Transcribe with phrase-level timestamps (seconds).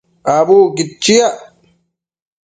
[0.35, 1.35] Abucquid chiac